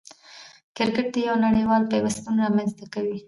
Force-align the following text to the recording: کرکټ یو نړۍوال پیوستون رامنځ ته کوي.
کرکټ 0.75 1.13
یو 1.27 1.35
نړۍوال 1.45 1.81
پیوستون 1.91 2.35
رامنځ 2.43 2.71
ته 2.79 2.85
کوي. 2.93 3.17